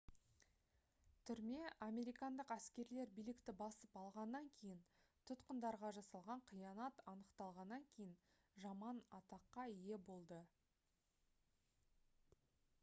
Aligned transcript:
түрме 1.29 1.65
американдық 1.87 2.53
әскерлер 2.55 3.11
билікті 3.17 3.53
басып 3.59 3.99
алғаннан 4.03 4.47
кейін 4.61 4.79
тұтқындарға 5.31 5.91
жасалған 5.97 6.41
қиянат 6.51 7.03
анықталғаннан 7.13 7.85
кейін 7.97 8.15
жаман 8.65 9.01
атаққа 9.19 9.67
ие 9.75 9.99
болды 10.09 10.39